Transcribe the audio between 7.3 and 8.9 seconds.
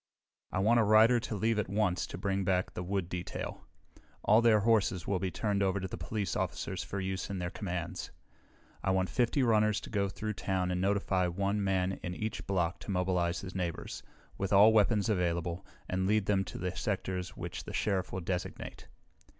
their commands. I